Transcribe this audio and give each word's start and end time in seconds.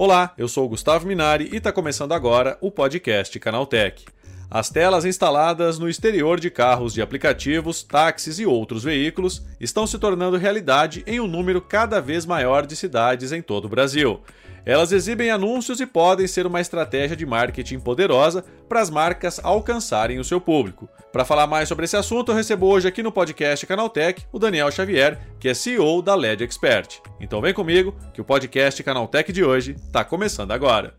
Olá, 0.00 0.32
eu 0.38 0.46
sou 0.46 0.64
o 0.64 0.68
Gustavo 0.68 1.08
Minari 1.08 1.50
e 1.52 1.56
está 1.56 1.72
começando 1.72 2.12
agora 2.12 2.56
o 2.60 2.70
podcast 2.70 3.36
Canaltech. 3.40 4.04
As 4.48 4.70
telas 4.70 5.04
instaladas 5.04 5.76
no 5.76 5.88
exterior 5.88 6.38
de 6.38 6.50
carros 6.50 6.94
de 6.94 7.02
aplicativos, 7.02 7.82
táxis 7.82 8.38
e 8.38 8.46
outros 8.46 8.84
veículos 8.84 9.44
estão 9.58 9.88
se 9.88 9.98
tornando 9.98 10.36
realidade 10.36 11.02
em 11.04 11.18
um 11.18 11.26
número 11.26 11.60
cada 11.60 12.00
vez 12.00 12.24
maior 12.24 12.64
de 12.64 12.76
cidades 12.76 13.32
em 13.32 13.42
todo 13.42 13.64
o 13.64 13.68
Brasil. 13.68 14.20
Elas 14.68 14.92
exibem 14.92 15.30
anúncios 15.30 15.80
e 15.80 15.86
podem 15.86 16.26
ser 16.26 16.46
uma 16.46 16.60
estratégia 16.60 17.16
de 17.16 17.24
marketing 17.24 17.80
poderosa 17.80 18.44
para 18.68 18.82
as 18.82 18.90
marcas 18.90 19.40
alcançarem 19.42 20.18
o 20.18 20.24
seu 20.24 20.42
público. 20.42 20.86
Para 21.10 21.24
falar 21.24 21.46
mais 21.46 21.70
sobre 21.70 21.86
esse 21.86 21.96
assunto, 21.96 22.32
eu 22.32 22.36
recebo 22.36 22.66
hoje 22.66 22.86
aqui 22.86 23.02
no 23.02 23.10
podcast 23.10 23.66
Canaltech 23.66 24.26
o 24.30 24.38
Daniel 24.38 24.70
Xavier, 24.70 25.18
que 25.40 25.48
é 25.48 25.54
CEO 25.54 26.02
da 26.02 26.14
LED 26.14 26.44
Expert. 26.44 27.00
Então 27.18 27.40
vem 27.40 27.54
comigo 27.54 27.96
que 28.12 28.20
o 28.20 28.24
podcast 28.26 28.82
Canaltech 28.82 29.32
de 29.32 29.42
hoje 29.42 29.74
está 29.86 30.04
começando 30.04 30.52
agora. 30.52 30.92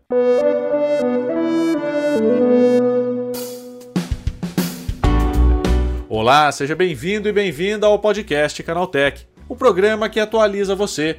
Olá, 6.08 6.50
seja 6.50 6.74
bem-vindo 6.74 7.28
e 7.28 7.32
bem-vinda 7.32 7.86
ao 7.86 8.00
podcast 8.00 8.60
Canaltech 8.64 9.30
o 9.50 9.56
programa 9.56 10.08
que 10.08 10.20
atualiza 10.20 10.76
você 10.76 11.18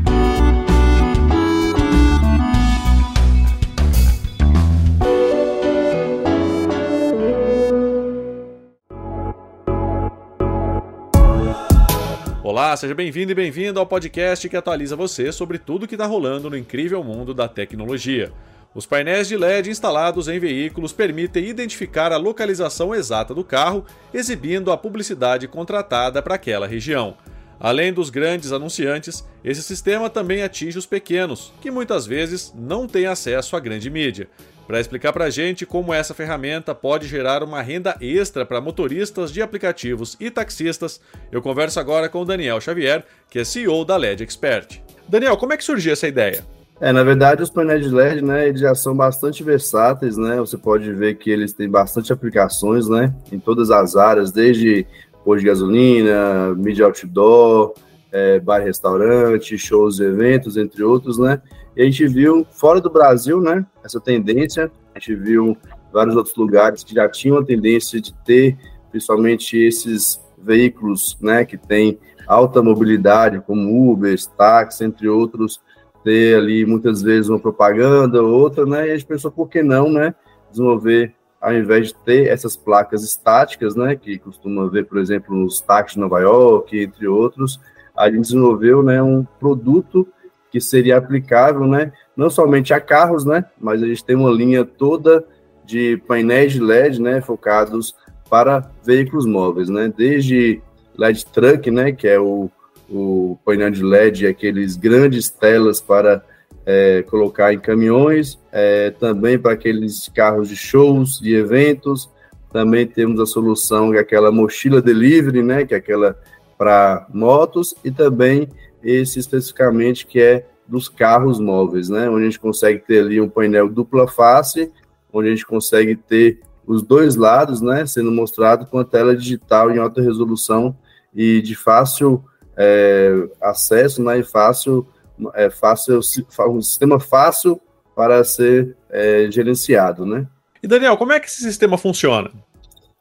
Olá, 12.63 12.77
seja 12.77 12.93
bem-vindo 12.93 13.31
e 13.31 13.35
bem-vindo 13.35 13.79
ao 13.79 13.87
podcast 13.87 14.47
que 14.47 14.55
atualiza 14.55 14.95
você 14.95 15.31
sobre 15.31 15.57
tudo 15.57 15.87
que 15.87 15.95
está 15.95 16.05
rolando 16.05 16.47
no 16.47 16.55
incrível 16.55 17.03
mundo 17.03 17.33
da 17.33 17.47
tecnologia. 17.47 18.31
Os 18.75 18.85
painéis 18.85 19.27
de 19.27 19.35
LED 19.35 19.71
instalados 19.71 20.27
em 20.27 20.37
veículos 20.37 20.93
permitem 20.93 21.47
identificar 21.47 22.11
a 22.11 22.17
localização 22.17 22.93
exata 22.93 23.33
do 23.33 23.43
carro, 23.43 23.83
exibindo 24.13 24.71
a 24.71 24.77
publicidade 24.77 25.47
contratada 25.47 26.21
para 26.21 26.35
aquela 26.35 26.67
região. 26.67 27.17
Além 27.59 27.91
dos 27.91 28.11
grandes 28.11 28.51
anunciantes, 28.51 29.27
esse 29.43 29.63
sistema 29.63 30.07
também 30.07 30.43
atinge 30.43 30.77
os 30.77 30.85
pequenos, 30.85 31.51
que 31.61 31.71
muitas 31.71 32.05
vezes 32.05 32.53
não 32.55 32.87
têm 32.87 33.07
acesso 33.07 33.55
à 33.55 33.59
grande 33.59 33.89
mídia. 33.89 34.29
Para 34.67 34.79
explicar 34.79 35.11
para 35.11 35.25
a 35.25 35.29
gente 35.29 35.65
como 35.65 35.93
essa 35.93 36.13
ferramenta 36.13 36.73
pode 36.73 37.07
gerar 37.07 37.43
uma 37.43 37.61
renda 37.61 37.95
extra 37.99 38.45
para 38.45 38.61
motoristas 38.61 39.31
de 39.31 39.41
aplicativos 39.41 40.15
e 40.19 40.31
taxistas, 40.31 41.01
eu 41.31 41.41
converso 41.41 41.79
agora 41.79 42.07
com 42.07 42.21
o 42.21 42.25
Daniel 42.25 42.61
Xavier, 42.61 43.03
que 43.29 43.39
é 43.39 43.43
CEO 43.43 43.83
da 43.83 43.97
LED 43.97 44.23
Expert. 44.23 44.79
Daniel, 45.07 45.35
como 45.35 45.53
é 45.53 45.57
que 45.57 45.63
surgiu 45.63 45.91
essa 45.93 46.07
ideia? 46.07 46.45
É, 46.79 46.91
na 46.91 47.03
verdade, 47.03 47.43
os 47.43 47.49
painéis 47.51 47.85
de 47.85 47.93
LED, 47.93 48.23
né, 48.23 48.47
eles 48.47 48.59
já 48.59 48.73
são 48.73 48.95
bastante 48.95 49.43
versáteis, 49.43 50.17
né? 50.17 50.37
Você 50.37 50.57
pode 50.57 50.91
ver 50.91 51.15
que 51.15 51.29
eles 51.29 51.53
têm 51.53 51.69
bastante 51.69 52.11
aplicações, 52.11 52.89
né, 52.89 53.13
em 53.31 53.39
todas 53.39 53.69
as 53.69 53.95
áreas, 53.95 54.31
desde 54.31 54.87
posto 55.23 55.41
de 55.41 55.45
gasolina, 55.45 56.55
mídia 56.55 56.85
outdoor, 56.85 57.75
é, 58.11 58.39
bar 58.39 58.61
restaurante, 58.61 59.57
shows 59.57 59.99
eventos, 59.99 60.57
entre 60.57 60.83
outros, 60.83 61.17
né? 61.17 61.41
E 61.75 61.81
a 61.81 61.85
gente 61.85 62.05
viu 62.07 62.45
fora 62.51 62.81
do 62.81 62.89
Brasil, 62.89 63.39
né, 63.39 63.65
essa 63.83 63.99
tendência. 63.99 64.69
A 64.93 64.99
gente 64.99 65.15
viu 65.15 65.57
vários 65.91 66.15
outros 66.15 66.35
lugares 66.35 66.83
que 66.83 66.93
já 66.93 67.07
tinham 67.07 67.37
a 67.37 67.45
tendência 67.45 68.01
de 68.01 68.13
ter, 68.25 68.57
principalmente 68.89 69.57
esses 69.57 70.21
veículos, 70.37 71.17
né, 71.21 71.45
que 71.45 71.57
têm 71.57 71.97
alta 72.27 72.61
mobilidade, 72.61 73.41
como 73.41 73.91
Uber, 73.91 74.17
táxi, 74.37 74.83
entre 74.83 75.07
outros, 75.07 75.61
ter 76.03 76.35
ali 76.35 76.65
muitas 76.65 77.01
vezes 77.01 77.29
uma 77.29 77.39
propaganda, 77.39 78.21
outra, 78.21 78.65
né? 78.65 78.87
E 78.87 78.91
a 78.91 78.97
gente 78.97 79.05
pensou 79.05 79.31
por 79.31 79.47
que 79.47 79.61
não, 79.63 79.89
né, 79.89 80.13
desenvolver 80.49 81.13
ao 81.39 81.53
invés 81.55 81.87
de 81.87 81.95
ter 81.95 82.27
essas 82.27 82.55
placas 82.55 83.03
estáticas, 83.03 83.75
né, 83.75 83.95
que 83.95 84.19
costuma 84.19 84.69
ver, 84.69 84.85
por 84.85 84.99
exemplo, 84.99 85.35
nos 85.35 85.59
táxis 85.59 85.95
de 85.95 85.99
Nova 85.99 86.19
York, 86.19 86.79
entre 86.79 87.07
outros, 87.07 87.59
a 88.01 88.09
gente 88.09 88.21
desenvolveu, 88.21 88.81
né, 88.81 89.01
um 89.01 89.23
produto 89.39 90.07
que 90.51 90.59
seria 90.59 90.97
aplicável, 90.97 91.65
né, 91.67 91.91
não 92.15 92.29
somente 92.29 92.73
a 92.73 92.79
carros, 92.79 93.25
né, 93.25 93.45
mas 93.59 93.81
a 93.81 93.87
gente 93.87 94.03
tem 94.03 94.15
uma 94.15 94.31
linha 94.31 94.65
toda 94.65 95.23
de 95.65 96.01
painéis 96.07 96.53
de 96.53 96.59
LED, 96.59 97.01
né, 97.01 97.21
focados 97.21 97.95
para 98.29 98.69
veículos 98.83 99.25
móveis, 99.25 99.69
né, 99.69 99.91
desde 99.95 100.61
LED 100.97 101.25
Truck, 101.27 101.69
né, 101.69 101.91
que 101.91 102.07
é 102.07 102.19
o, 102.19 102.49
o 102.89 103.37
painel 103.45 103.69
de 103.69 103.83
LED, 103.83 104.27
aqueles 104.27 104.75
grandes 104.75 105.29
telas 105.29 105.79
para 105.79 106.23
é, 106.65 107.03
colocar 107.03 107.53
em 107.53 107.59
caminhões, 107.59 108.39
é, 108.51 108.89
também 108.91 109.37
para 109.37 109.53
aqueles 109.53 110.09
carros 110.09 110.49
de 110.49 110.55
shows, 110.55 111.19
de 111.19 111.33
eventos, 111.33 112.09
também 112.51 112.85
temos 112.85 113.19
a 113.19 113.25
solução 113.25 113.91
que 113.91 113.97
é 113.97 114.01
aquela 114.01 114.31
mochila 114.31 114.81
delivery, 114.81 115.41
né, 115.41 115.65
que 115.65 115.73
é 115.73 115.77
aquela 115.77 116.17
para 116.61 117.07
motos, 117.11 117.73
e 117.83 117.89
também 117.89 118.47
esse 118.83 119.17
especificamente 119.17 120.05
que 120.05 120.21
é 120.21 120.45
dos 120.67 120.87
carros 120.87 121.39
móveis, 121.39 121.89
né? 121.89 122.07
Onde 122.07 122.21
a 122.21 122.25
gente 122.25 122.39
consegue 122.39 122.77
ter 122.77 122.99
ali 122.99 123.19
um 123.19 123.27
painel 123.27 123.67
dupla 123.67 124.07
face, 124.07 124.71
onde 125.11 125.29
a 125.29 125.31
gente 125.31 125.43
consegue 125.43 125.95
ter 125.95 126.39
os 126.63 126.83
dois 126.83 127.15
lados, 127.15 127.61
né? 127.61 127.87
Sendo 127.87 128.11
mostrado 128.11 128.67
com 128.67 128.77
a 128.77 128.85
tela 128.85 129.15
digital 129.15 129.71
em 129.71 129.79
alta 129.79 130.03
resolução 130.03 130.77
e 131.15 131.41
de 131.41 131.55
fácil 131.55 132.23
é, 132.55 133.27
acesso, 133.41 134.03
né? 134.03 134.19
E 134.19 134.23
fácil, 134.23 134.87
é, 135.33 135.49
fácil, 135.49 135.99
um 136.47 136.61
sistema 136.61 136.99
fácil 136.99 137.59
para 137.95 138.23
ser 138.23 138.77
é, 138.91 139.27
gerenciado, 139.31 140.05
né? 140.05 140.27
E 140.61 140.67
Daniel, 140.67 140.95
como 140.95 141.11
é 141.11 141.19
que 141.19 141.25
esse 141.25 141.41
sistema 141.41 141.75
funciona? 141.75 142.29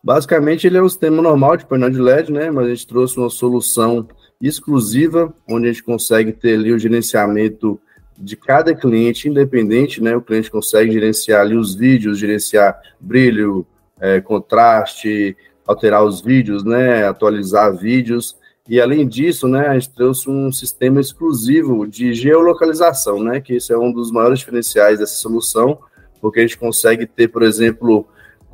Basicamente, 0.02 0.66
ele 0.66 0.78
é 0.78 0.82
um 0.82 0.88
sistema 0.88 1.20
normal 1.20 1.56
de 1.56 1.66
painel 1.66 1.90
de 1.90 2.00
LED, 2.00 2.32
né? 2.32 2.50
Mas 2.50 2.66
a 2.66 2.70
gente 2.70 2.86
trouxe 2.86 3.18
uma 3.18 3.28
solução 3.28 4.08
exclusiva, 4.40 5.32
onde 5.48 5.68
a 5.68 5.72
gente 5.72 5.82
consegue 5.82 6.32
ter 6.32 6.54
ali 6.54 6.72
o 6.72 6.78
gerenciamento 6.78 7.78
de 8.18 8.36
cada 8.36 8.74
cliente 8.74 9.28
independente, 9.28 10.02
né? 10.02 10.16
O 10.16 10.22
cliente 10.22 10.50
consegue 10.50 10.92
gerenciar 10.92 11.42
ali 11.42 11.56
os 11.56 11.74
vídeos, 11.74 12.18
gerenciar 12.18 12.80
brilho, 12.98 13.66
é, 14.00 14.20
contraste, 14.20 15.36
alterar 15.66 16.02
os 16.02 16.22
vídeos, 16.22 16.64
né? 16.64 17.06
Atualizar 17.06 17.76
vídeos. 17.76 18.36
E 18.68 18.80
além 18.80 19.06
disso, 19.06 19.48
né, 19.48 19.66
a 19.66 19.74
gente 19.74 19.90
trouxe 19.90 20.30
um 20.30 20.52
sistema 20.52 21.00
exclusivo 21.00 21.86
de 21.86 22.14
geolocalização, 22.14 23.22
né? 23.22 23.40
Que 23.40 23.54
esse 23.54 23.72
é 23.72 23.76
um 23.76 23.92
dos 23.92 24.10
maiores 24.10 24.38
diferenciais 24.38 24.98
dessa 24.98 25.16
solução, 25.16 25.78
porque 26.20 26.38
a 26.38 26.42
gente 26.42 26.56
consegue 26.56 27.04
ter, 27.04 27.28
por 27.28 27.42
exemplo, 27.42 28.06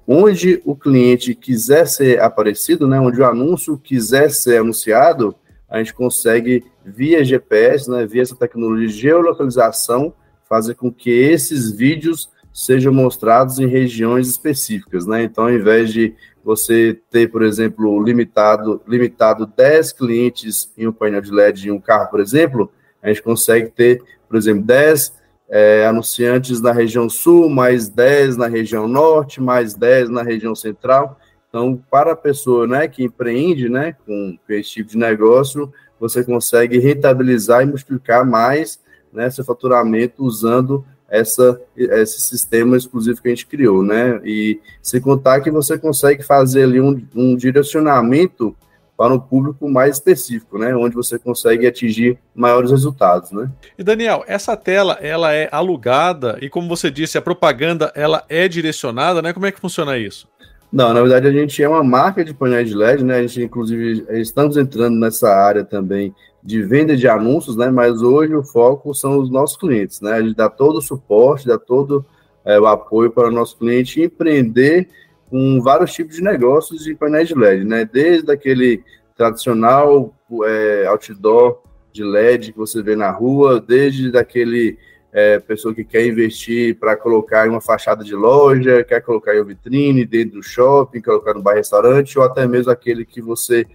onde 0.07 0.63
o 0.65 0.77
cliente 0.77 1.35
quiser 1.35 1.87
ser 1.87 2.21
aparecido, 2.21 2.87
né? 2.87 3.01
Onde 3.01 3.21
o 3.21 3.25
anúncio 3.25 3.77
quiser 3.77 4.31
ser 4.31 4.59
anunciado, 4.59 5.35
a 5.69 5.79
gente 5.79 5.93
consegue, 5.93 6.65
via 6.85 7.25
GPS, 7.25 7.91
né, 7.91 8.07
via 8.07 8.23
essa 8.23 8.37
tecnologia 8.37 8.87
de 8.87 8.95
geolocalização, 8.95 10.15
fazer 10.49 10.75
com 10.75 10.93
que 10.93 11.11
esses 11.11 11.73
vídeos 11.73 12.31
sejam 12.53 12.93
mostrados 12.93 13.59
em 13.59 13.67
regiões 13.67 14.29
específicas, 14.29 15.07
né? 15.07 15.25
Então, 15.25 15.45
ao 15.45 15.53
invés 15.53 15.93
de 15.93 16.15
você 16.43 16.99
ter, 17.11 17.29
por 17.31 17.43
exemplo, 17.43 18.03
limitado, 18.03 18.81
limitado 18.87 19.45
10 19.45 19.93
clientes 19.93 20.73
em 20.79 20.87
um 20.87 20.93
painel 20.93 21.21
de 21.21 21.33
LED 21.33 21.69
em 21.69 21.73
um 21.73 21.81
carro, 21.81 22.09
por 22.09 22.21
exemplo, 22.21 22.71
a 23.03 23.09
gente 23.09 23.23
consegue 23.23 23.69
ter, 23.71 24.01
por 24.29 24.37
exemplo, 24.37 24.63
10 24.63 25.13
é, 25.49 25.87
anunciantes 25.87 26.61
na 26.61 26.73
região 26.73 27.09
sul, 27.09 27.49
mais 27.49 27.89
10 27.89 28.37
na 28.37 28.47
região 28.47 28.89
norte, 28.89 29.41
mais 29.41 29.75
10 29.75 30.11
na 30.11 30.23
região 30.23 30.55
central. 30.55 31.19
Então, 31.49 31.81
para 31.91 32.13
a 32.13 32.17
pessoa 32.17 32.67
né, 32.67 32.89
que 32.89 33.05
empreende 33.05 33.69
né, 33.69 33.95
com 34.05 34.37
esse 34.49 34.71
tipo 34.71 34.91
de 34.91 34.99
negócio, 34.99 35.73
você 35.99 36.23
consegue 36.23 36.79
rentabilizar 36.79 37.63
e 37.63 37.67
multiplicar 37.67 38.27
mais 38.27 38.81
né, 39.13 39.31
seu 39.31 39.45
faturamento 39.45 40.23
usando 40.23 40.85
essa, 41.09 41.61
esse 41.77 42.21
sistema 42.21 42.77
exclusivo 42.77 43.23
que 43.23 43.29
a 43.29 43.31
gente 43.31 43.47
criou, 43.47 43.83
né? 43.83 44.21
E 44.25 44.61
sem 44.83 45.01
contar 45.01 45.41
que 45.41 45.51
você 45.51 45.79
consegue 45.79 46.23
fazer 46.23 46.65
ali 46.65 46.81
um, 46.81 47.01
um 47.15 47.37
direcionamento 47.37 48.57
para 48.97 49.13
um 49.13 49.19
público 49.19 49.69
mais 49.69 49.97
específico, 49.97 50.59
né? 50.59 50.75
Onde 50.75 50.95
você 50.95 51.19
consegue 51.19 51.67
atingir 51.67 52.19
maiores 52.35 52.71
resultados, 52.71 53.31
né? 53.31 53.51
E 53.79 53.85
Daniel, 53.85 54.25
essa 54.27 54.57
tela 54.57 54.95
ela 55.01 55.33
é 55.33 55.49
alugada 55.53 56.39
e 56.41 56.49
como 56.49 56.69
você 56.69 56.91
disse, 56.91 57.19
a 57.19 57.23
propaganda 57.23 57.93
ela 57.95 58.25
é 58.29 58.49
direcionada, 58.49 59.21
né? 59.21 59.33
Como 59.33 59.47
é 59.47 59.53
que 59.53 59.61
funciona 59.61 59.99
isso? 59.99 60.27
Não, 60.73 60.93
na 60.93 61.01
verdade 61.01 61.29
a 61.29 61.33
gente 61.33 61.63
é 61.63 61.69
uma 61.69 61.85
marca 61.85 62.25
de 62.25 62.35
painéis 62.35 62.69
de 62.69 62.75
LED, 62.75 63.05
né? 63.05 63.17
A 63.19 63.23
gente, 63.23 63.43
inclusive, 63.43 64.07
estamos 64.21 64.57
entrando 64.57 64.99
nessa 64.99 65.29
área 65.29 65.65
também 65.65 66.15
de 66.43 66.63
venda 66.63 66.97
de 66.97 67.07
anúncios, 67.07 67.57
né? 67.57 67.71
Mas 67.71 68.01
hoje 68.03 68.35
o 68.35 68.43
foco 68.43 68.95
são 68.95 69.19
os 69.19 69.31
nossos 69.31 69.57
clientes, 69.57 70.01
né? 70.01 70.13
A 70.13 70.23
gente 70.23 70.37
dá 70.37 70.49
todo 70.49 70.79
o 70.79 70.83
suporte, 70.83 71.47
dá 71.47 71.59
todo 71.59 72.05
é, 72.45 72.59
o 72.59 72.67
apoio 72.67 73.11
para 73.11 73.29
o 73.29 73.33
nosso 73.33 73.59
cliente 73.59 74.01
empreender 74.01 74.89
com 75.31 75.61
vários 75.61 75.93
tipos 75.93 76.17
de 76.17 76.23
negócios 76.23 76.85
de 76.85 76.95
painéis 76.95 77.29
de 77.29 77.35
LED, 77.35 77.65
né? 77.65 77.85
Desde 77.85 78.31
aquele 78.31 78.83
tradicional 79.17 80.15
é, 80.45 80.87
outdoor 80.89 81.63
de 81.93 82.05
LED 82.05 82.53
que 82.53 82.59
você 82.59 82.83
vê 82.83 82.95
na 82.95 83.11
rua, 83.11 83.61
desde 83.61 84.11
daquele 84.11 84.79
é, 85.13 85.39
pessoa 85.39 85.75
que 85.75 85.83
quer 85.83 86.07
investir 86.07 86.79
para 86.79 86.95
colocar 86.97 87.47
em 87.47 87.51
uma 87.51 87.61
fachada 87.61 88.05
de 88.05 88.15
loja, 88.15 88.85
quer 88.85 89.01
colocar 89.01 89.35
em 89.35 89.39
uma 89.39 89.47
vitrine, 89.47 90.05
dentro 90.05 90.37
do 90.37 90.43
shopping, 90.43 91.01
colocar 91.01 91.33
no 91.33 91.43
bar-restaurante, 91.43 92.19
ou 92.19 92.25
até 92.25 92.47
mesmo 92.47 92.71
aquele 92.71 93.05
que 93.05 93.23
você 93.23 93.67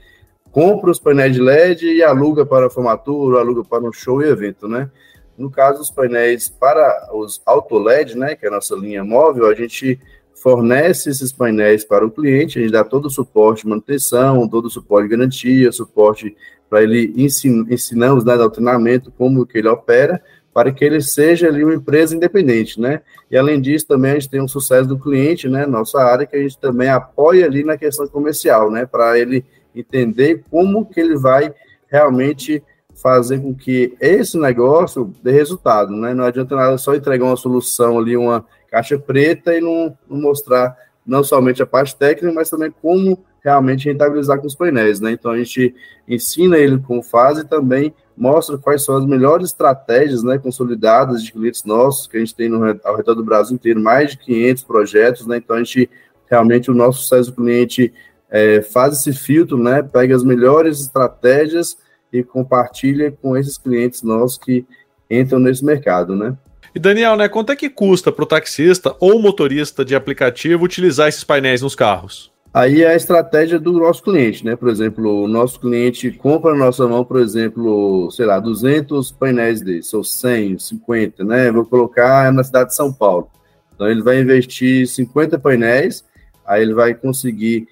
compra 0.52 0.92
os 0.92 1.00
painéis 1.00 1.34
de 1.34 1.42
LED 1.42 1.86
e 1.86 2.04
aluga 2.04 2.46
para 2.46 2.70
formatura, 2.70 3.40
aluga 3.40 3.64
para 3.64 3.84
um 3.84 3.92
show 3.92 4.22
e 4.22 4.28
evento, 4.28 4.68
né? 4.68 4.92
No 5.38 5.50
caso, 5.50 5.82
os 5.82 5.90
painéis 5.90 6.48
para 6.48 7.10
os 7.14 7.42
auto 7.46 7.80
LED, 7.80 8.16
né, 8.16 8.36
que 8.36 8.46
é 8.46 8.50
a 8.50 8.52
nossa 8.52 8.76
linha 8.76 9.04
móvel, 9.04 9.48
a 9.48 9.56
gente 9.56 10.00
fornece 10.42 11.10
esses 11.10 11.32
painéis 11.32 11.86
para 11.86 12.06
o 12.06 12.10
cliente, 12.10 12.58
a 12.58 12.62
gente 12.62 12.72
dá 12.72 12.84
todo 12.84 13.06
o 13.06 13.10
suporte 13.10 13.64
de 13.64 13.70
manutenção, 13.70 14.48
todo 14.48 14.66
o 14.66 14.70
suporte 14.70 15.08
de 15.08 15.16
garantia, 15.16 15.72
suporte 15.72 16.36
para 16.70 16.82
ele 16.82 17.14
ensin 17.16 17.66
ensinamos 17.70 18.24
né, 18.24 18.34
treinamento, 18.50 19.12
como 19.12 19.46
que 19.46 19.58
ele 19.58 19.68
opera, 19.68 20.22
para 20.54 20.72
que 20.72 20.84
ele 20.84 21.02
seja 21.02 21.48
ali 21.48 21.64
uma 21.64 21.76
empresa 21.76 22.16
independente, 22.16 22.80
né? 22.80 23.02
E 23.30 23.38
além 23.38 23.62
disso, 23.62 23.88
também 23.88 24.12
a 24.12 24.14
gente 24.16 24.30
tem 24.30 24.42
um 24.42 24.48
sucesso 24.48 24.88
do 24.88 25.00
cliente, 25.00 25.48
né? 25.48 25.66
Nossa 25.66 26.00
área 26.00 26.26
que 26.26 26.36
a 26.36 26.42
gente 26.42 26.58
também 26.58 26.90
apoia 26.90 27.46
ali 27.46 27.64
na 27.64 27.78
questão 27.78 28.08
comercial, 28.08 28.70
né? 28.70 28.86
Para 28.86 29.18
ele 29.18 29.46
entender 29.76 30.44
como 30.50 30.86
que 30.86 31.00
ele 31.00 31.16
vai 31.16 31.54
realmente 31.88 32.62
fazer 32.96 33.40
com 33.40 33.54
que 33.54 33.96
esse 34.00 34.38
negócio 34.38 35.14
dê 35.24 35.32
resultado, 35.32 35.92
né? 35.96 36.14
Não 36.14 36.26
adianta 36.26 36.56
nada 36.56 36.78
só 36.78 36.94
entregar 36.94 37.26
uma 37.26 37.38
solução 37.38 37.98
ali, 37.98 38.16
uma 38.16 38.46
caixa 38.70 38.98
preta 38.98 39.56
e 39.56 39.62
não, 39.62 39.98
não 40.10 40.22
mostrar 40.22 40.76
não 41.06 41.24
somente 41.24 41.62
a 41.62 41.66
parte 41.66 41.96
técnica, 41.96 42.34
mas 42.34 42.50
também 42.50 42.72
como 42.82 43.18
realmente 43.44 43.90
rentabilizar 43.90 44.40
com 44.40 44.48
os 44.48 44.56
painéis, 44.56 45.00
né? 45.00 45.12
Então 45.12 45.32
a 45.32 45.38
gente 45.38 45.74
ensina 46.08 46.58
ele 46.58 46.78
como 46.78 47.02
faz 47.02 47.40
e 47.40 47.48
também 47.48 47.94
mostra 48.16 48.58
quais 48.58 48.84
são 48.84 48.96
as 48.98 49.06
melhores 49.06 49.48
estratégias, 49.48 50.22
né, 50.22 50.38
consolidadas 50.38 51.24
de 51.24 51.32
clientes 51.32 51.64
nossos, 51.64 52.06
que 52.06 52.18
a 52.18 52.20
gente 52.20 52.36
tem 52.36 52.48
no, 52.48 52.64
ao 52.84 52.96
redor 52.96 53.16
do 53.16 53.24
Brasil 53.24 53.56
inteiro, 53.56 53.82
mais 53.82 54.12
de 54.12 54.18
500 54.20 54.64
projetos, 54.64 55.26
né? 55.26 55.38
Então 55.38 55.56
a 55.56 55.60
gente 55.60 55.90
realmente 56.30 56.70
o 56.70 56.74
nosso 56.74 57.02
sucesso 57.02 57.32
do 57.32 57.38
cliente 57.38 57.92
é, 58.30 58.62
faz 58.62 58.94
esse 58.94 59.12
filtro, 59.12 59.58
né? 59.58 59.82
Pega 59.82 60.16
as 60.16 60.24
melhores 60.24 60.80
estratégias 60.80 61.78
e 62.12 62.24
compartilha 62.24 63.12
com 63.12 63.38
esses 63.38 63.58
clientes 63.58 64.04
nossos 64.04 64.38
que 64.38 64.66
entram 65.10 65.40
nesse 65.40 65.64
mercado, 65.64 66.16
né? 66.16 66.36
E 66.74 66.80
Daniel, 66.80 67.18
né, 67.18 67.28
quanto 67.28 67.52
é 67.52 67.56
que 67.56 67.70
custa 67.70 68.12
para 68.12 68.24
o 68.24 68.28
taxista 68.28 68.96
ou 69.00 69.22
motorista 69.22 69.84
de 69.84 69.94
aplicativo 69.94 70.64
utilizar 70.64 71.10
esses 71.10 71.24
painéis 71.24 71.62
nos 71.62 71.76
carros? 71.76 72.32
Aí 72.54 72.82
é 72.82 72.88
a 72.88 72.96
estratégia 72.96 73.58
do 73.58 73.72
nosso 73.74 74.04
cliente, 74.04 74.46
né? 74.46 74.58
Por 74.58 74.68
exemplo, 74.68 75.24
o 75.24 75.28
nosso 75.28 75.58
cliente 75.60 76.12
compra 76.12 76.52
na 76.52 76.66
nossa 76.66 76.86
mão, 76.86 77.04
por 77.04 77.20
exemplo, 77.20 78.12
sei 78.12 78.26
lá, 78.26 78.40
200 78.40 79.10
painéis 79.14 79.62
desses, 79.62 79.94
ou 79.94 80.04
100, 80.04 80.60
50, 80.60 81.24
né? 81.24 81.50
Vou 81.50 81.66
colocar 81.66 82.32
na 82.34 82.44
cidade 82.44 82.70
de 82.70 82.76
São 82.76 82.92
Paulo. 82.92 83.30
Então, 83.74 83.90
ele 83.90 84.04
vai 84.04 84.20
investir 84.20 84.86
50 84.86 85.40
painéis, 85.40 86.04
aí 86.46 86.62
ele 86.62 86.74
vai 86.74 86.94
conseguir 86.94 87.68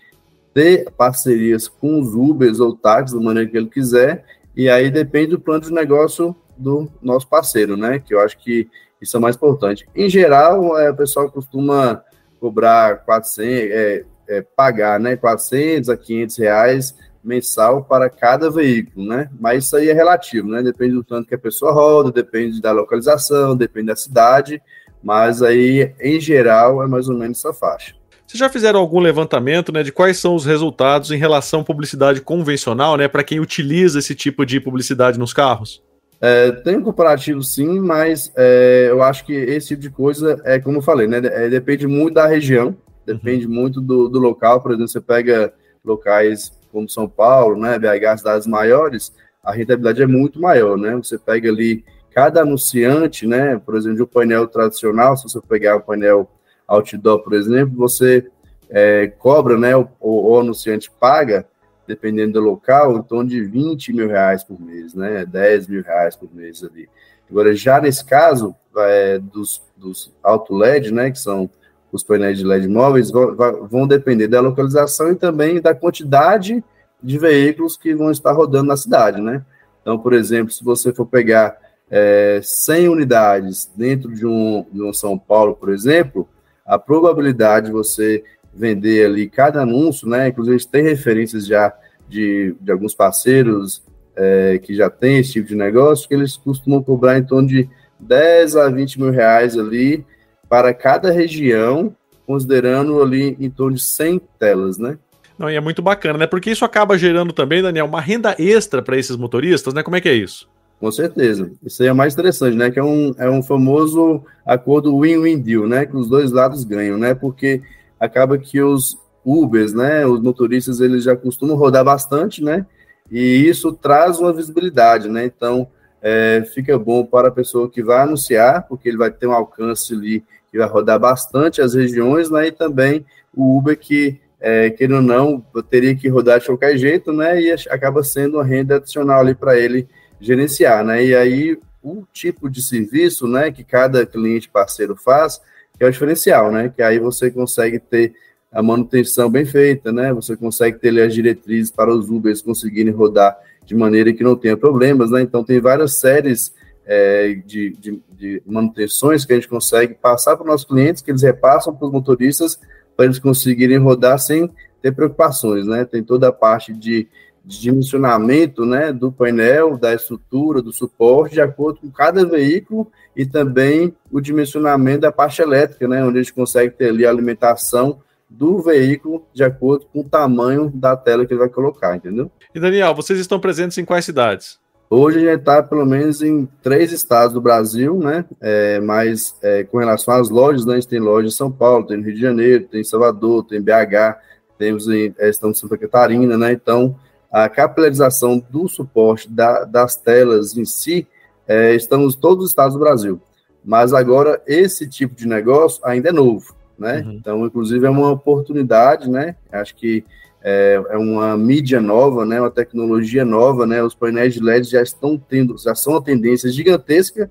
ter 0.59 0.91
parcerias 0.91 1.69
com 1.69 2.01
os 2.01 2.13
Ubers 2.13 2.59
ou 2.59 2.75
táxis 2.75 3.17
da 3.17 3.23
maneira 3.23 3.49
que 3.49 3.55
ele 3.55 3.69
quiser, 3.69 4.25
e 4.53 4.69
aí 4.69 4.91
depende 4.91 5.27
do 5.27 5.39
plano 5.39 5.61
de 5.61 5.71
negócio 5.71 6.35
do 6.57 6.91
nosso 7.01 7.29
parceiro, 7.29 7.77
né? 7.77 7.97
Que 7.97 8.13
eu 8.13 8.19
acho 8.19 8.37
que 8.37 8.67
isso 9.01 9.15
é 9.15 9.19
mais 9.21 9.37
importante. 9.37 9.87
Em 9.95 10.09
geral, 10.09 10.77
é, 10.77 10.91
o 10.91 10.95
pessoal 10.95 11.31
costuma 11.31 12.03
cobrar 12.41 13.05
400, 13.05 13.71
é, 13.71 14.05
é, 14.27 14.41
pagar, 14.41 14.99
né, 14.99 15.15
400 15.15 15.89
a 15.89 15.95
500 15.95 16.37
reais 16.37 16.95
mensal 17.23 17.85
para 17.85 18.09
cada 18.09 18.51
veículo, 18.51 19.07
né? 19.07 19.29
Mas 19.39 19.63
isso 19.63 19.77
aí 19.77 19.87
é 19.87 19.93
relativo, 19.93 20.49
né? 20.49 20.61
Depende 20.61 20.95
do 20.95 21.05
tanto 21.05 21.29
que 21.29 21.35
a 21.35 21.39
pessoa 21.39 21.71
roda, 21.71 22.11
depende 22.11 22.61
da 22.61 22.73
localização, 22.73 23.55
depende 23.55 23.87
da 23.87 23.95
cidade, 23.95 24.61
mas 25.01 25.41
aí, 25.41 25.95
em 26.01 26.19
geral, 26.19 26.83
é 26.83 26.87
mais 26.87 27.07
ou 27.07 27.17
menos 27.17 27.37
essa 27.37 27.53
faixa. 27.53 27.98
Vocês 28.29 28.39
já 28.39 28.47
fizeram 28.47 28.79
algum 28.79 28.99
levantamento 28.99 29.71
né, 29.71 29.81
de 29.81 29.91
quais 29.91 30.19
são 30.19 30.35
os 30.35 30.45
resultados 30.45 31.09
em 31.09 31.17
relação 31.17 31.61
à 31.61 31.63
publicidade 31.63 32.21
convencional, 32.21 32.95
né, 32.95 33.07
para 33.07 33.23
quem 33.23 33.39
utiliza 33.39 33.97
esse 33.97 34.13
tipo 34.13 34.45
de 34.45 34.59
publicidade 34.59 35.17
nos 35.17 35.33
carros? 35.33 35.81
É, 36.21 36.51
tem 36.51 36.77
um 36.77 36.83
comparativo 36.83 37.41
sim, 37.41 37.79
mas 37.79 38.31
é, 38.37 38.85
eu 38.87 39.01
acho 39.01 39.25
que 39.25 39.33
esse 39.33 39.69
tipo 39.69 39.81
de 39.81 39.89
coisa 39.89 40.39
é 40.45 40.59
como 40.59 40.77
eu 40.77 40.81
falei, 40.83 41.07
né? 41.07 41.17
É, 41.23 41.49
depende 41.49 41.87
muito 41.87 42.13
da 42.13 42.27
região, 42.27 42.77
depende 43.03 43.47
uhum. 43.47 43.51
muito 43.51 43.81
do, 43.81 44.07
do, 44.07 44.19
local. 44.19 44.61
Por 44.61 44.73
exemplo, 44.73 44.89
você 44.89 45.01
pega 45.01 45.51
locais 45.83 46.53
como 46.71 46.87
São 46.87 47.09
Paulo, 47.09 47.59
né? 47.59 47.79
BH, 47.79 48.19
cidades 48.19 48.45
maiores, 48.45 49.11
a 49.43 49.51
rentabilidade 49.51 50.03
é 50.03 50.07
muito 50.07 50.39
maior, 50.39 50.77
né? 50.77 50.95
Você 50.97 51.17
pega 51.17 51.49
ali 51.49 51.83
cada 52.11 52.41
anunciante, 52.41 53.25
né? 53.25 53.59
Por 53.65 53.75
exemplo, 53.75 53.97
de 53.97 54.03
um 54.03 54.07
painel 54.07 54.45
tradicional, 54.45 55.17
se 55.17 55.23
você 55.23 55.39
pegar 55.41 55.77
o 55.77 55.81
painel 55.81 56.29
outdoor, 56.69 57.19
por 57.19 57.33
exemplo, 57.33 57.75
você 57.75 58.29
é, 58.69 59.07
cobra, 59.07 59.57
né, 59.57 59.75
o, 59.75 59.87
o, 59.99 60.39
anunciante 60.39 60.91
paga, 60.91 61.45
dependendo 61.87 62.33
do 62.33 62.41
local, 62.41 62.97
em 62.97 63.01
torno 63.01 63.29
de 63.29 63.41
20 63.41 63.93
mil 63.93 64.07
reais 64.07 64.43
por 64.43 64.61
mês, 64.61 64.93
né, 64.93 65.25
10 65.25 65.67
mil 65.67 65.81
reais 65.81 66.15
por 66.15 66.29
mês 66.33 66.63
ali. 66.63 66.87
Agora, 67.29 67.55
já 67.55 67.81
nesse 67.81 68.05
caso, 68.05 68.55
é, 68.77 69.17
dos, 69.17 69.61
dos 69.75 70.13
auto 70.21 70.55
LED, 70.55 70.93
né, 70.93 71.09
que 71.09 71.19
são 71.19 71.49
os 71.91 72.03
painéis 72.03 72.37
de 72.37 72.45
LED 72.45 72.67
móveis, 72.67 73.09
vão 73.09 73.87
depender 73.87 74.27
da 74.27 74.39
localização 74.39 75.11
e 75.11 75.15
também 75.15 75.59
da 75.59 75.73
quantidade 75.73 76.63
de 77.01 77.17
veículos 77.17 77.75
que 77.75 77.95
vão 77.95 78.11
estar 78.11 78.31
rodando 78.31 78.67
na 78.67 78.77
cidade, 78.77 79.19
né. 79.19 79.43
Então, 79.81 79.97
por 79.97 80.13
exemplo, 80.13 80.51
se 80.51 80.63
você 80.63 80.93
for 80.93 81.07
pegar 81.07 81.57
é, 81.89 82.39
100 82.43 82.89
unidades 82.89 83.71
dentro 83.75 84.13
de 84.13 84.25
um, 84.25 84.63
de 84.71 84.83
um 84.83 84.93
São 84.93 85.17
Paulo, 85.17 85.55
por 85.55 85.69
exemplo, 85.69 86.29
a 86.69 86.77
probabilidade 86.77 87.65
de 87.65 87.71
você 87.71 88.23
vender 88.53 89.07
ali 89.07 89.27
cada 89.27 89.63
anúncio, 89.63 90.07
né? 90.07 90.27
Inclusive, 90.27 90.67
tem 90.67 90.83
referências 90.83 91.47
já 91.47 91.73
de, 92.07 92.55
de 92.61 92.71
alguns 92.71 92.93
parceiros 92.93 93.83
é, 94.15 94.59
que 94.59 94.75
já 94.75 94.89
têm 94.89 95.17
esse 95.17 95.33
tipo 95.33 95.47
de 95.47 95.55
negócio, 95.55 96.07
que 96.07 96.13
eles 96.13 96.37
costumam 96.37 96.83
cobrar 96.83 97.17
em 97.17 97.23
torno 97.23 97.47
de 97.47 97.67
10 97.99 98.55
a 98.55 98.69
20 98.69 98.99
mil 98.99 99.11
reais 99.11 99.57
ali 99.57 100.05
para 100.47 100.73
cada 100.73 101.11
região, 101.11 101.95
considerando 102.25 103.01
ali 103.01 103.35
em 103.39 103.49
torno 103.49 103.75
de 103.75 103.81
100 103.81 104.21
telas, 104.37 104.77
né? 104.77 104.97
Não, 105.37 105.49
e 105.49 105.55
é 105.55 105.61
muito 105.61 105.81
bacana, 105.81 106.19
né? 106.19 106.27
Porque 106.27 106.51
isso 106.51 106.65
acaba 106.65 106.97
gerando 106.97 107.33
também, 107.33 107.61
Daniel, 107.61 107.85
uma 107.85 108.01
renda 108.01 108.35
extra 108.37 108.81
para 108.81 108.97
esses 108.97 109.15
motoristas, 109.15 109.73
né? 109.73 109.81
Como 109.81 109.95
é 109.95 110.01
que 110.01 110.09
é 110.09 110.13
isso? 110.13 110.49
Com 110.79 110.91
certeza. 110.91 111.51
Isso 111.61 111.83
aí 111.83 111.89
é 111.89 111.93
mais 111.93 112.13
interessante, 112.13 112.55
né? 112.55 112.71
Que 112.71 112.79
é 112.79 112.83
um, 112.83 113.13
é 113.17 113.29
um 113.29 113.43
famoso 113.43 114.23
acordo 114.45 114.97
win-win 114.97 115.39
deal, 115.41 115.67
né? 115.67 115.85
Que 115.85 115.95
os 115.95 116.07
dois 116.07 116.31
lados 116.31 116.63
ganham, 116.63 116.97
né? 116.97 117.13
Porque 117.13 117.61
acaba 117.99 118.37
que 118.37 118.61
os 118.61 118.97
Ubers, 119.25 119.73
né? 119.73 120.05
Os 120.05 120.21
motoristas, 120.21 120.79
eles 120.79 121.03
já 121.03 121.17
costumam 121.17 121.57
rodar 121.57 121.83
bastante, 121.83 122.41
né? 122.41 122.65
E 123.11 123.19
isso 123.19 123.73
traz 123.73 124.19
uma 124.19 124.31
visibilidade, 124.31 125.09
né? 125.09 125.25
Então, 125.25 125.67
é, 126.01 126.43
fica 126.53 126.79
bom 126.79 127.05
para 127.05 127.27
a 127.27 127.31
pessoa 127.31 127.69
que 127.69 127.83
vai 127.83 127.99
anunciar, 127.99 128.65
porque 128.67 128.87
ele 128.87 128.97
vai 128.97 129.11
ter 129.11 129.27
um 129.27 129.33
alcance 129.33 129.93
ali 129.93 130.23
que 130.49 130.57
vai 130.57 130.67
rodar 130.67 130.97
bastante 130.97 131.61
as 131.61 131.73
regiões, 131.73 132.31
né? 132.31 132.47
E 132.47 132.51
também 132.53 133.05
o 133.35 133.57
Uber 133.57 133.77
que, 133.77 134.17
é, 134.39 134.69
querendo 134.69 134.97
ou 134.97 135.01
não, 135.01 135.43
teria 135.69 135.93
que 135.93 136.07
rodar 136.07 136.39
de 136.39 136.45
qualquer 136.45 136.77
jeito, 136.77 137.11
né? 137.11 137.41
E 137.41 137.51
acaba 137.69 138.01
sendo 138.01 138.37
uma 138.37 138.45
renda 138.45 138.77
adicional 138.77 139.19
ali 139.19 139.35
para 139.35 139.59
ele 139.59 139.89
gerenciar, 140.19 140.83
né? 140.83 141.03
E 141.03 141.15
aí 141.15 141.57
o 141.81 142.03
tipo 142.11 142.49
de 142.49 142.61
serviço, 142.61 143.27
né, 143.27 143.51
que 143.51 143.63
cada 143.63 144.05
cliente 144.05 144.49
parceiro 144.49 144.95
faz, 144.95 145.41
é 145.79 145.85
o 145.85 145.91
diferencial, 145.91 146.51
né? 146.51 146.71
Que 146.75 146.81
aí 146.81 146.99
você 146.99 147.31
consegue 147.31 147.79
ter 147.79 148.13
a 148.51 148.61
manutenção 148.61 149.29
bem 149.29 149.45
feita, 149.45 149.91
né? 149.91 150.13
Você 150.13 150.35
consegue 150.35 150.77
ter 150.77 150.99
as 150.99 151.13
diretrizes 151.13 151.71
para 151.71 151.93
os 151.93 152.09
Ubers 152.09 152.41
conseguirem 152.41 152.93
rodar 152.93 153.37
de 153.65 153.75
maneira 153.75 154.11
que 154.11 154.23
não 154.23 154.35
tenha 154.35 154.57
problemas, 154.57 155.11
né? 155.11 155.21
Então 155.21 155.43
tem 155.43 155.59
várias 155.59 155.99
séries 155.99 156.53
é, 156.85 157.35
de, 157.45 157.69
de, 157.79 158.01
de, 158.11 158.41
manutenções 158.45 159.23
que 159.23 159.31
a 159.31 159.35
gente 159.35 159.47
consegue 159.47 159.93
passar 159.93 160.35
para 160.35 160.43
os 160.43 160.49
nossos 160.49 160.67
clientes, 160.67 161.01
que 161.01 161.11
eles 161.11 161.21
repassam 161.21 161.75
para 161.75 161.85
os 161.85 161.93
motoristas 161.93 162.59
para 162.97 163.05
eles 163.05 163.19
conseguirem 163.19 163.77
rodar 163.77 164.19
sem 164.19 164.51
ter 164.81 164.91
preocupações, 164.91 165.65
né? 165.67 165.85
Tem 165.85 166.03
toda 166.03 166.27
a 166.27 166.33
parte 166.33 166.73
de 166.73 167.07
de 167.45 167.59
dimensionamento 167.59 168.65
né, 168.65 168.91
do 168.91 169.11
painel, 169.11 169.77
da 169.77 169.93
estrutura, 169.93 170.61
do 170.61 170.71
suporte, 170.71 171.33
de 171.33 171.41
acordo 171.41 171.79
com 171.79 171.89
cada 171.89 172.25
veículo 172.25 172.87
e 173.15 173.25
também 173.25 173.93
o 174.11 174.21
dimensionamento 174.21 175.01
da 175.01 175.11
parte 175.11 175.41
elétrica, 175.41 175.87
né, 175.87 176.03
onde 176.03 176.19
a 176.19 176.21
gente 176.21 176.33
consegue 176.33 176.73
ter 176.75 176.89
ali 176.89 177.05
a 177.05 177.09
alimentação 177.09 177.99
do 178.29 178.59
veículo 178.59 179.25
de 179.33 179.43
acordo 179.43 179.85
com 179.91 180.01
o 180.01 180.03
tamanho 180.03 180.71
da 180.73 180.95
tela 180.95 181.25
que 181.25 181.33
ele 181.33 181.39
vai 181.39 181.49
colocar, 181.49 181.95
entendeu? 181.95 182.31
E 182.53 182.59
Daniel, 182.59 182.93
vocês 182.93 183.19
estão 183.19 183.39
presentes 183.39 183.77
em 183.77 183.85
quais 183.85 184.05
cidades? 184.05 184.59
Hoje 184.91 185.17
a 185.17 185.31
gente 185.31 185.39
está 185.41 185.61
pelo 185.61 185.85
menos 185.85 186.21
em 186.23 186.47
três 186.63 186.91
estados 186.91 187.33
do 187.33 187.41
Brasil, 187.41 187.99
né? 187.99 188.25
É, 188.41 188.79
mas 188.79 189.35
é, 189.41 189.63
com 189.63 189.77
relação 189.77 190.15
às 190.15 190.29
lojas, 190.29 190.65
né? 190.65 190.73
a 190.73 190.75
gente 190.79 190.87
tem 190.87 190.99
loja 190.99 191.27
em 191.27 191.31
São 191.31 191.51
Paulo, 191.51 191.85
tem 191.85 191.97
no 191.97 192.03
Rio 192.03 192.15
de 192.15 192.21
Janeiro, 192.21 192.67
tem 192.67 192.81
em 192.81 192.83
Salvador, 192.83 193.45
tem 193.45 193.59
em 193.59 193.61
BH, 193.61 194.17
temos 194.57 194.87
em, 194.87 195.13
é, 195.19 195.29
estamos 195.29 195.57
em 195.57 195.61
Santa 195.61 195.77
Catarina, 195.77 196.35
né? 196.37 196.53
Então, 196.53 196.95
a 197.31 197.47
capilarização 197.47 198.43
do 198.49 198.67
suporte 198.67 199.29
da, 199.29 199.63
das 199.63 199.95
telas 199.95 200.57
em 200.57 200.65
si, 200.65 201.07
é, 201.47 201.75
estamos 201.75 202.15
todos 202.15 202.45
os 202.45 202.51
estados 202.51 202.73
do 202.73 202.79
Brasil. 202.79 203.21
Mas 203.63 203.93
agora, 203.93 204.41
esse 204.47 204.87
tipo 204.87 205.15
de 205.15 205.27
negócio 205.27 205.85
ainda 205.85 206.09
é 206.09 206.11
novo, 206.11 206.55
né? 206.77 207.03
Uhum. 207.05 207.13
Então, 207.13 207.45
inclusive, 207.45 207.85
é 207.85 207.89
uma 207.89 208.11
oportunidade, 208.11 209.09
né? 209.09 209.35
Acho 209.51 209.75
que 209.75 210.03
é, 210.41 210.81
é, 210.89 210.97
uma 210.97 211.37
mídia 211.37 211.81
nova, 211.81 212.25
né, 212.25 212.39
uma 212.39 212.49
tecnologia 212.49 213.25
nova, 213.25 213.65
né, 213.65 213.83
os 213.83 213.93
painéis 213.93 214.33
de 214.33 214.41
LED 214.41 214.69
já 214.69 214.81
estão 214.81 215.17
tendo, 215.17 215.57
já 215.57 215.75
são 215.75 215.93
uma 215.93 216.03
tendência 216.03 216.49
gigantesca, 216.49 217.29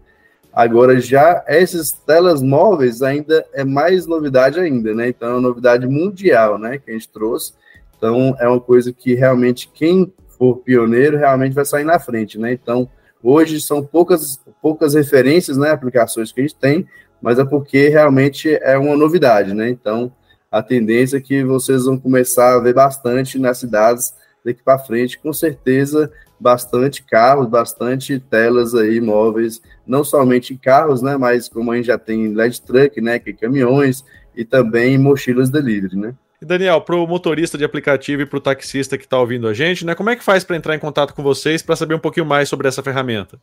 agora 0.53 1.01
já 1.01 1.43
essas 1.47 1.91
telas 1.91 2.43
móveis 2.43 3.01
ainda 3.01 3.45
é 3.55 3.65
mais 3.65 4.07
novidade 4.07 4.61
ainda, 4.61 4.95
né, 4.95 5.09
então 5.09 5.29
é 5.29 5.33
uma 5.33 5.41
novidade 5.41 5.87
mundial, 5.87 6.59
né, 6.59 6.79
que 6.79 6.91
a 6.91 6.93
gente 6.93 7.09
trouxe, 7.09 7.55
então 7.99 8.35
é 8.39 8.49
uma 8.49 8.61
coisa 8.61 8.93
que 8.93 9.15
realmente 9.15 9.69
quem 9.75 10.11
for 10.39 10.59
pioneiro 10.59 11.19
realmente 11.19 11.53
vai 11.53 11.65
sair 11.65 11.85
na 11.85 11.99
frente, 11.99 12.39
né, 12.39 12.53
então 12.53 12.89
hoje 13.23 13.61
são 13.61 13.85
poucas, 13.85 14.41
poucas 14.63 14.95
referências, 14.95 15.59
né, 15.59 15.71
aplicações 15.71 16.33
que 16.33 16.41
a 16.41 16.45
gente 16.45 16.55
tem, 16.55 16.87
mas 17.21 17.39
é 17.39 17.45
porque 17.45 17.89
realmente 17.89 18.55
é 18.63 18.79
uma 18.79 18.97
novidade, 18.97 19.53
né, 19.53 19.69
então 19.69 20.13
a 20.51 20.63
tendência 20.63 21.19
é 21.19 21.21
que 21.21 21.45
vocês 21.45 21.85
vão 21.85 21.99
começar 21.99 22.55
a 22.55 22.61
ver 22.61 22.73
bastante 22.73 23.39
nas 23.39 23.59
cidades 23.59 24.15
daqui 24.45 24.63
para 24.63 24.79
frente, 24.79 25.19
com 25.19 25.33
certeza, 25.33 26.11
bastante 26.41 27.03
carros, 27.03 27.49
bastante 27.49 28.19
telas 28.19 28.75
aí 28.75 29.01
móveis, 29.01 29.61
não 29.87 30.05
somente 30.05 30.57
carros, 30.57 31.03
né, 31.03 31.17
mas 31.17 31.49
como 31.49 31.73
a 31.73 31.77
gente 31.77 31.87
já 31.87 31.99
tem 31.99 32.33
LED 32.33 32.63
truck, 32.63 33.01
né, 33.01 33.19
que 33.19 33.31
é 33.31 33.33
caminhões 33.33 34.05
e 34.37 34.45
também 34.45 34.97
mochilas 34.97 35.51
delivery, 35.51 35.97
né. 35.97 36.15
E 36.41 36.47
Daniel, 36.47 36.81
para 36.81 36.95
o 36.95 37.07
motorista 37.07 37.59
de 37.59 37.65
aplicativo 37.65 38.23
e 38.23 38.27
para 38.27 38.37
o 38.37 38.41
taxista 38.41 38.97
que 38.97 39.05
está 39.05 39.19
ouvindo 39.19 39.49
a 39.49 39.55
gente, 39.55 39.85
né, 39.85 39.93
como 39.95 40.11
é 40.11 40.17
que 40.17 40.23
faz 40.23 40.45
para 40.45 40.57
entrar 40.57 40.75
em 40.75 40.79
contato 40.79 41.13
com 41.13 41.23
vocês 41.23 41.63
para 41.63 41.75
saber 41.75 41.95
um 41.95 41.99
pouquinho 41.99 42.27
mais 42.27 42.49
sobre 42.49 42.69
essa 42.69 42.83
ferramenta? 42.83 43.41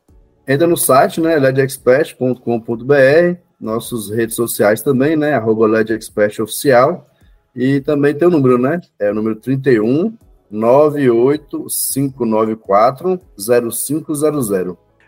Entra 0.48 0.66
no 0.66 0.78
site, 0.78 1.20
né, 1.20 1.38
ledexpert.com.br, 1.38 3.38
nossas 3.60 4.10
redes 4.10 4.36
sociais 4.36 4.82
também, 4.82 5.18
né? 5.18 5.34
Arroba 5.34 5.68
LED 5.68 5.94
Expert 5.94 6.40
Oficial. 6.40 7.10
E 7.56 7.80
também 7.82 8.14
tem 8.14 8.28
o 8.28 8.32
número, 8.32 8.58
né? 8.58 8.82
É 9.00 9.12
o 9.12 9.16
número 9.16 9.38
31 9.38 10.14
98594 10.52 13.20
0500. 13.38 14.22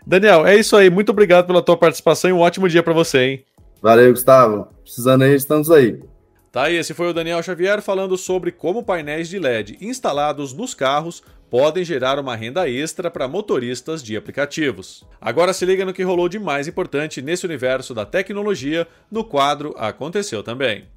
Daniel, 0.06 0.46
é 0.46 0.56
isso 0.56 0.76
aí. 0.76 0.90
Muito 0.90 1.10
obrigado 1.10 1.46
pela 1.46 1.62
tua 1.62 1.76
participação 1.76 2.30
e 2.30 2.32
um 2.32 2.40
ótimo 2.40 2.68
dia 2.68 2.82
para 2.82 2.92
você, 2.92 3.18
hein? 3.18 3.44
Valeu, 3.80 4.10
Gustavo. 4.10 4.66
Precisando 4.82 5.22
aí, 5.22 5.34
estamos 5.34 5.70
aí. 5.70 6.00
Tá 6.58 6.64
aí, 6.64 6.74
esse 6.74 6.92
foi 6.92 7.08
o 7.08 7.12
Daniel 7.12 7.40
Xavier 7.40 7.80
falando 7.80 8.18
sobre 8.18 8.50
como 8.50 8.82
painéis 8.82 9.28
de 9.28 9.38
LED 9.38 9.78
instalados 9.80 10.52
nos 10.52 10.74
carros 10.74 11.22
podem 11.48 11.84
gerar 11.84 12.18
uma 12.18 12.34
renda 12.34 12.68
extra 12.68 13.08
para 13.08 13.28
motoristas 13.28 14.02
de 14.02 14.16
aplicativos. 14.16 15.06
Agora 15.20 15.52
se 15.52 15.64
liga 15.64 15.84
no 15.84 15.92
que 15.92 16.02
rolou 16.02 16.28
de 16.28 16.36
mais 16.36 16.66
importante 16.66 17.22
nesse 17.22 17.46
universo 17.46 17.94
da 17.94 18.04
tecnologia 18.04 18.88
no 19.08 19.22
quadro 19.22 19.72
Aconteceu 19.78 20.42
também. 20.42 20.88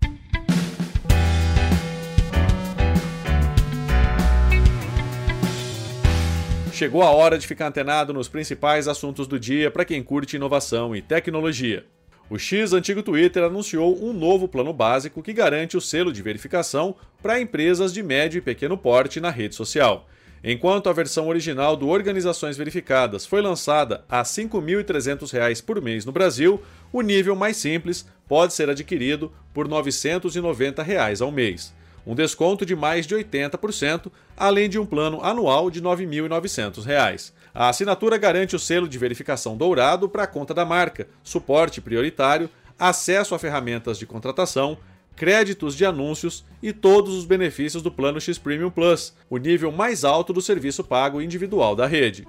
Chegou 6.74 7.04
a 7.04 7.12
hora 7.12 7.38
de 7.38 7.46
ficar 7.46 7.68
antenado 7.68 8.12
nos 8.12 8.28
principais 8.28 8.88
assuntos 8.88 9.28
do 9.28 9.40
dia 9.40 9.70
para 9.70 9.86
quem 9.86 10.02
curte 10.02 10.38
inovação 10.38 10.96
e 10.96 11.04
tecnologia. 11.04 11.86
O 12.32 12.40
X, 12.40 12.72
antigo 12.72 13.04
Twitter, 13.04 13.44
anunciou 13.44 14.02
um 14.02 14.14
novo 14.14 14.48
plano 14.48 14.72
básico 14.72 15.22
que 15.22 15.34
garante 15.34 15.76
o 15.76 15.82
selo 15.82 16.14
de 16.14 16.22
verificação 16.22 16.96
para 17.22 17.42
empresas 17.42 17.94
de 17.94 18.02
médio 18.02 18.38
e 18.38 18.42
pequeno 18.42 18.78
porte 18.78 19.20
na 19.20 19.30
rede 19.30 19.54
social. 19.54 20.08
Enquanto 20.42 20.88
a 20.88 20.94
versão 20.94 21.28
original 21.28 21.76
do 21.76 21.90
Organizações 21.90 22.56
Verificadas 22.56 23.26
foi 23.26 23.42
lançada 23.42 24.06
a 24.08 24.20
R$ 24.20 24.24
5.300 24.24 25.62
por 25.66 25.82
mês 25.82 26.06
no 26.06 26.14
Brasil, 26.14 26.64
o 26.90 27.02
nível 27.02 27.36
mais 27.36 27.58
simples 27.58 28.08
pode 28.30 28.54
ser 28.54 28.70
adquirido 28.70 29.30
por 29.54 29.68
990 29.68 30.82
reais 30.82 31.22
ao 31.22 31.34
mês, 31.34 31.74
um 32.06 32.16
desconto 32.16 32.66
de 32.66 32.76
mais 32.76 33.06
de 33.06 33.16
80%, 33.16 34.12
além 34.36 34.70
de 34.70 34.80
um 34.80 34.86
plano 34.86 35.24
anual 35.24 35.70
de 35.70 35.80
R$ 35.80 35.86
9.900. 35.86 37.32
A 37.54 37.70
assinatura 37.70 38.18
garante 38.18 38.56
o 38.56 38.60
selo 38.60 38.88
de 38.88 38.98
verificação 38.98 39.58
dourado 39.58 40.08
para 40.08 40.24
a 40.24 40.28
conta 40.28 40.54
da 40.54 40.66
marca, 40.66 41.08
suporte 41.24 41.82
prioritário, 41.82 42.50
acesso 42.80 43.36
a 43.36 43.40
ferramentas 43.40 44.00
de 44.00 44.06
contratação, 44.06 44.78
créditos 45.16 45.76
de 45.76 45.86
anúncios 45.86 46.46
e 46.64 46.74
todos 46.74 47.14
os 47.14 47.26
benefícios 47.26 47.84
do 47.84 47.92
Plano 47.92 48.20
X 48.20 48.38
Premium 48.38 48.72
Plus, 48.72 49.14
o 49.30 49.38
nível 49.38 49.72
mais 49.72 50.04
alto 50.04 50.34
do 50.34 50.42
serviço 50.42 50.84
pago 50.84 51.22
individual 51.22 51.76
da 51.76 51.86
rede. 51.86 52.26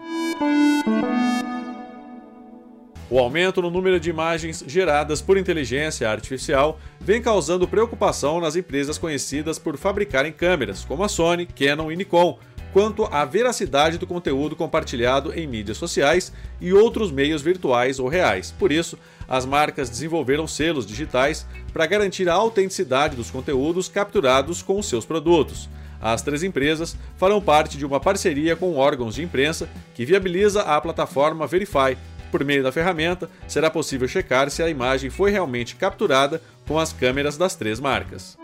O 3.13 3.19
aumento 3.19 3.61
no 3.61 3.71
número 3.71 4.01
de 4.01 4.09
imagens 4.09 4.65
geradas 4.67 5.21
por 5.21 5.37
inteligência 5.37 6.09
artificial 6.09 6.81
vem 6.99 7.21
causando 7.21 7.69
preocupação 7.69 8.41
nas 8.41 8.57
empresas 8.57 8.97
conhecidas 8.97 9.59
por 9.59 9.77
fabricarem 9.77 10.33
câmeras, 10.33 10.83
como 10.83 11.05
a 11.05 11.09
Sony, 11.11 11.45
Canon 11.45 11.93
e 11.93 11.97
Nikon, 11.97 12.39
quanto 12.73 13.05
à 13.05 13.27
veracidade 13.27 13.99
do 13.99 14.07
conteúdo 14.07 14.57
compartilhado 14.57 15.31
em 15.39 15.47
mídias 15.47 15.77
sociais 15.77 16.33
e 16.59 16.73
outros 16.73 17.13
meios 17.13 17.43
virtuais 17.43 17.99
ou 17.99 18.09
reais. 18.09 18.55
Por 18.59 18.73
isso, 18.73 18.99
as 19.29 19.45
marcas 19.45 19.91
desenvolveram 19.91 20.47
selos 20.47 20.87
digitais 20.87 21.47
para 21.71 21.85
garantir 21.85 22.31
a 22.31 22.35
autenticidade 22.35 23.15
dos 23.15 23.31
conteúdos 23.31 23.91
capturados 23.91 24.63
com 24.63 24.83
seus 24.83 25.05
produtos. 25.05 25.69
As 26.03 26.21
três 26.21 26.43
empresas 26.43 26.97
farão 27.17 27.41
parte 27.41 27.79
de 27.79 27.87
uma 27.87 28.01
parceria 28.01 28.57
com 28.57 28.75
órgãos 28.75 29.15
de 29.15 29.23
imprensa 29.23 29.69
que 29.95 30.05
viabiliza 30.05 30.63
a 30.63 30.81
plataforma 30.81 31.47
Verify. 31.47 31.97
Por 32.33 32.45
meio 32.45 32.63
da 32.63 32.73
ferramenta, 32.73 33.29
será 33.47 33.71
possível 33.71 34.09
checar 34.09 34.51
se 34.51 34.63
a 34.63 34.71
imagem 34.71 35.11
foi 35.11 35.31
realmente 35.31 35.77
capturada 35.77 36.41
com 36.67 36.79
as 36.79 36.91
câmeras 36.91 37.37
das 37.37 37.55
três 37.55 37.79
marcas. 37.79 38.39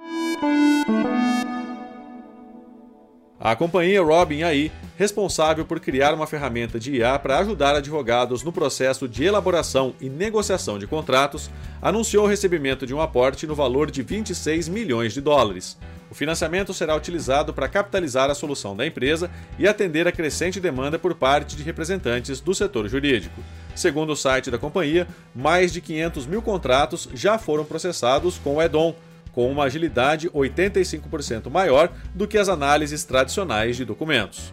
A 3.40 3.54
companhia 3.54 4.02
Robin 4.02 4.42
AI, 4.42 4.72
responsável 4.98 5.64
por 5.64 5.78
criar 5.78 6.12
uma 6.12 6.26
ferramenta 6.26 6.76
de 6.76 6.96
IA 6.96 7.16
para 7.20 7.38
ajudar 7.38 7.76
advogados 7.76 8.42
no 8.42 8.50
processo 8.50 9.06
de 9.06 9.22
elaboração 9.22 9.94
e 10.00 10.08
negociação 10.08 10.76
de 10.76 10.88
contratos, 10.88 11.48
anunciou 11.80 12.24
o 12.24 12.28
recebimento 12.28 12.84
de 12.84 12.92
um 12.92 13.00
aporte 13.00 13.46
no 13.46 13.54
valor 13.54 13.92
de 13.92 14.02
26 14.02 14.68
milhões 14.68 15.14
de 15.14 15.20
dólares. 15.20 15.78
O 16.10 16.16
financiamento 16.16 16.74
será 16.74 16.96
utilizado 16.96 17.54
para 17.54 17.68
capitalizar 17.68 18.28
a 18.28 18.34
solução 18.34 18.74
da 18.74 18.84
empresa 18.84 19.30
e 19.56 19.68
atender 19.68 20.08
a 20.08 20.12
crescente 20.12 20.58
demanda 20.58 20.98
por 20.98 21.14
parte 21.14 21.54
de 21.54 21.62
representantes 21.62 22.40
do 22.40 22.52
setor 22.52 22.88
jurídico. 22.88 23.40
Segundo 23.76 24.10
o 24.10 24.16
site 24.16 24.50
da 24.50 24.58
companhia, 24.58 25.06
mais 25.32 25.72
de 25.72 25.80
500 25.80 26.26
mil 26.26 26.42
contratos 26.42 27.08
já 27.14 27.38
foram 27.38 27.64
processados 27.64 28.36
com 28.36 28.56
o 28.56 28.62
Edon, 28.62 28.96
com 29.30 29.48
uma 29.48 29.62
agilidade 29.62 30.28
85% 30.30 31.48
maior 31.48 31.88
do 32.12 32.26
que 32.26 32.36
as 32.36 32.48
análises 32.48 33.04
tradicionais 33.04 33.76
de 33.76 33.84
documentos. 33.84 34.52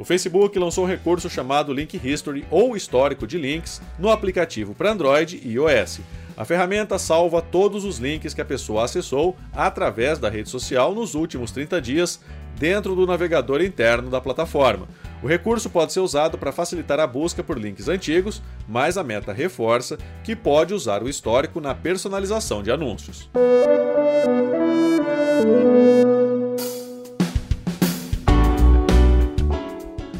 O 0.00 0.04
Facebook 0.04 0.58
lançou 0.58 0.84
um 0.84 0.88
recurso 0.88 1.28
chamado 1.28 1.74
Link 1.74 2.00
History 2.02 2.46
ou 2.50 2.74
histórico 2.74 3.26
de 3.26 3.36
links 3.36 3.82
no 3.98 4.08
aplicativo 4.08 4.74
para 4.74 4.92
Android 4.92 5.38
e 5.44 5.52
iOS. 5.52 6.00
A 6.38 6.44
ferramenta 6.46 6.98
salva 6.98 7.42
todos 7.42 7.84
os 7.84 7.98
links 7.98 8.32
que 8.32 8.40
a 8.40 8.44
pessoa 8.46 8.84
acessou 8.84 9.36
através 9.52 10.18
da 10.18 10.30
rede 10.30 10.48
social 10.48 10.94
nos 10.94 11.14
últimos 11.14 11.50
30 11.50 11.82
dias 11.82 12.20
dentro 12.58 12.94
do 12.94 13.06
navegador 13.06 13.60
interno 13.60 14.08
da 14.08 14.22
plataforma. 14.22 14.88
O 15.22 15.26
recurso 15.26 15.68
pode 15.68 15.92
ser 15.92 16.00
usado 16.00 16.38
para 16.38 16.50
facilitar 16.50 16.98
a 16.98 17.06
busca 17.06 17.44
por 17.44 17.58
links 17.58 17.88
antigos, 17.88 18.40
mas 18.66 18.96
a 18.96 19.04
meta 19.04 19.34
reforça 19.34 19.98
que 20.24 20.34
pode 20.34 20.72
usar 20.72 21.02
o 21.02 21.10
histórico 21.10 21.60
na 21.60 21.74
personalização 21.74 22.62
de 22.62 22.70
anúncios. 22.70 23.28